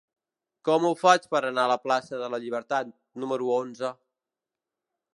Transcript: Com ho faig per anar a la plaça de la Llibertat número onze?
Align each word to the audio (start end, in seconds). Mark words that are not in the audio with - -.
Com 0.69 0.87
ho 0.87 0.89
faig 1.01 1.27
per 1.35 1.41
anar 1.51 1.67
a 1.69 1.71
la 1.73 1.77
plaça 1.85 2.23
de 2.23 2.31
la 2.37 2.41
Llibertat 2.47 2.93
número 3.25 3.55
onze? 3.61 3.97